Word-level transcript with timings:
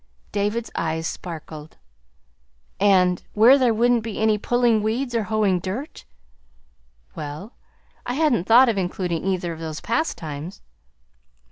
David's 0.31 0.71
eyes 0.73 1.05
sparkled. 1.05 1.77
"And 2.79 3.21
where 3.33 3.59
there 3.59 3.71
wouldn't 3.71 4.01
be 4.03 4.19
any 4.19 4.39
pulling 4.39 4.81
weeds 4.81 5.13
or 5.13 5.25
hoeing 5.25 5.59
dirt?" 5.59 6.05
"Well, 7.15 7.53
I 8.03 8.15
hadn't 8.15 8.45
thought 8.45 8.67
of 8.67 8.79
including 8.79 9.23
either 9.23 9.53
of 9.53 9.59
those 9.59 9.79
pastimes." 9.79 10.63